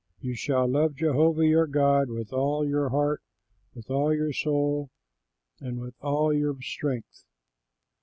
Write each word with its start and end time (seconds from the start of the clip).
You 0.19 0.33
shall 0.33 0.67
love 0.67 0.95
Jehovah 0.95 1.45
your 1.45 1.67
God 1.67 2.09
with 2.09 2.33
all 2.33 2.67
your 2.67 2.89
heart, 2.89 3.21
with 3.75 3.91
all 3.91 4.11
your 4.11 4.33
soul, 4.33 4.89
and 5.59 5.79
with 5.79 5.93
all 6.01 6.33
your 6.33 6.59
strength. 6.59 7.23